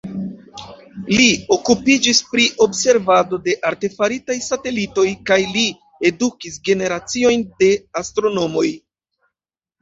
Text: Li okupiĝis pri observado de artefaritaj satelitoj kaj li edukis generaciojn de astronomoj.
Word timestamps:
Li 1.17 1.25
okupiĝis 1.55 2.21
pri 2.29 2.45
observado 2.65 3.39
de 3.47 3.55
artefaritaj 3.71 4.37
satelitoj 4.47 5.05
kaj 5.31 5.37
li 5.59 5.67
edukis 6.11 6.59
generaciojn 6.71 7.45
de 7.63 7.71
astronomoj. 8.03 8.67